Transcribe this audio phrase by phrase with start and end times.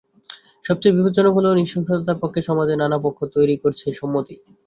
[0.65, 4.35] সবচেয়ে বিপজ্জনক হলো, নৃশংসতার পক্ষে সমাজে নানা পক্ষ তৈরি করছে সম্মতি।